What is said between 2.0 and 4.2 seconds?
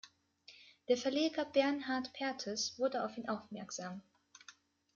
Perthes wurde auf ihn aufmerksam.